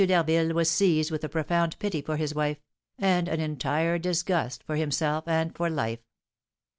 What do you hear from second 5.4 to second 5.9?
for